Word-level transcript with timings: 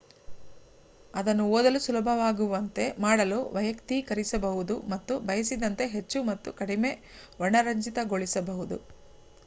ಅದನ್ನು 1.13 1.43
ಓದಲು 1.49 1.79
ಸುಲಭವಾಗುವಂತೆ 1.79 2.85
ಮಾಡಲು 2.99 3.37
ವಯಕ್ತೀಕರಿಸಬಹುದು 3.53 4.77
ಮತ್ತು 4.89 5.19
ಬಯಸಿದಂತೆ 5.27 5.87
ಹೆಚ್ಚು 5.89 6.21
ಮತ್ತು 6.23 6.51
ಕಡಿಮೆ 6.53 6.91
ವರ್ಣರಂಜಿತಗೊಳಿಸಬಹುದು 7.39 8.79